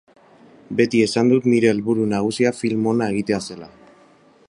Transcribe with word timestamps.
Beti 0.79 1.01
esan 1.07 1.29
dut 1.33 1.45
nire 1.53 1.71
helburu 1.73 2.09
nagusia 2.17 2.55
film 2.63 2.91
ona 2.93 3.13
egitea 3.15 3.43
zela. 3.51 3.73